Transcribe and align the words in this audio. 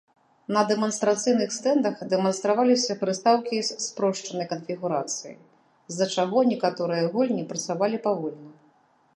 На 0.55 0.61
дэманстрацыйных 0.69 1.49
стэндах 1.57 1.99
дэманстраваліся 2.13 2.93
прыстаўкі 3.03 3.57
з 3.67 3.71
спрошчанай 3.85 4.47
канфігурацыі, 4.55 5.35
з-за 5.93 6.07
чаго 6.19 6.37
некаторыя 6.55 7.03
гульні 7.17 7.49
працавалі 7.53 7.97
павольна. 8.09 8.49